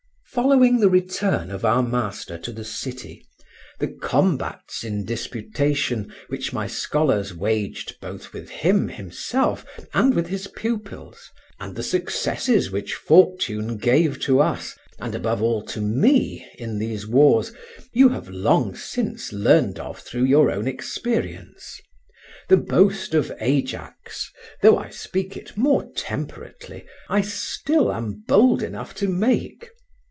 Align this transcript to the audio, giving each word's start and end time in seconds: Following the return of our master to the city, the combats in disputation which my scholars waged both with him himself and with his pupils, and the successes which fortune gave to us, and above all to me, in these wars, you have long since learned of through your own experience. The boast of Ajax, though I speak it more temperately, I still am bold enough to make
Following 0.33 0.79
the 0.79 0.89
return 0.89 1.51
of 1.51 1.65
our 1.65 1.83
master 1.83 2.37
to 2.37 2.53
the 2.53 2.63
city, 2.63 3.25
the 3.81 3.89
combats 3.89 4.81
in 4.81 5.03
disputation 5.03 6.13
which 6.29 6.53
my 6.53 6.67
scholars 6.67 7.33
waged 7.33 7.99
both 7.99 8.31
with 8.31 8.47
him 8.49 8.87
himself 8.87 9.65
and 9.93 10.13
with 10.13 10.27
his 10.27 10.47
pupils, 10.47 11.29
and 11.59 11.75
the 11.75 11.83
successes 11.83 12.71
which 12.71 12.93
fortune 12.95 13.75
gave 13.77 14.21
to 14.21 14.39
us, 14.39 14.73
and 14.99 15.15
above 15.15 15.41
all 15.41 15.61
to 15.63 15.81
me, 15.81 16.49
in 16.57 16.79
these 16.79 17.05
wars, 17.05 17.51
you 17.91 18.07
have 18.07 18.29
long 18.29 18.73
since 18.73 19.33
learned 19.33 19.79
of 19.81 19.99
through 19.99 20.23
your 20.23 20.49
own 20.49 20.65
experience. 20.65 21.77
The 22.47 22.55
boast 22.55 23.13
of 23.13 23.33
Ajax, 23.41 24.31
though 24.61 24.77
I 24.77 24.91
speak 24.91 25.35
it 25.35 25.57
more 25.57 25.91
temperately, 25.93 26.85
I 27.09 27.19
still 27.19 27.91
am 27.91 28.23
bold 28.29 28.63
enough 28.63 28.95
to 28.95 29.09
make 29.09 29.69